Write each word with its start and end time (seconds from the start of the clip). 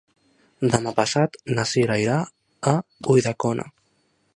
Demà 0.75 0.93
passat 0.99 1.37
na 1.59 1.67
Cira 1.75 2.01
irà 2.07 2.19
a 2.73 2.77
Ulldecona. 3.15 3.73